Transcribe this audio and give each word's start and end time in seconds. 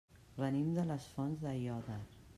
Venim 0.43 0.71
de 0.79 0.87
les 0.93 1.05
Fonts 1.19 1.45
d'Aiòder. 1.45 2.03